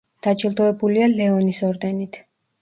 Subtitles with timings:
[0.27, 2.19] დაჯილდოებულია ლეონის ორდენით.